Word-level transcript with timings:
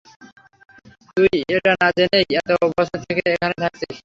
তুই 1.17 1.27
এটা 1.49 1.71
না 1.75 1.87
জেনেই 1.97 2.25
এত 2.39 2.47
বছর 2.71 2.99
থেকে 3.07 3.21
এখানে 3.33 3.55
থাকছিস? 3.63 3.95